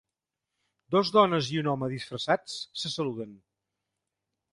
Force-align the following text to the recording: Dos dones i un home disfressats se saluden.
Dos 0.95 1.11
dones 1.17 1.49
i 1.55 1.59
un 1.63 1.69
home 1.73 1.89
disfressats 1.91 2.57
se 2.85 2.93
saluden. 2.95 3.37